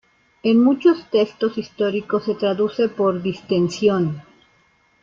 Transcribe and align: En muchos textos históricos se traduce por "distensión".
En 0.41 0.59
muchos 0.63 1.11
textos 1.11 1.59
históricos 1.59 2.23
se 2.25 2.33
traduce 2.33 2.89
por 2.89 3.21
"distensión". 3.21 4.23